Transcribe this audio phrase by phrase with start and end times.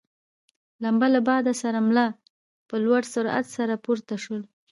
[0.83, 2.05] لمبه له باده سره مله
[2.67, 4.41] په لوړ سرعت سره پورته شول.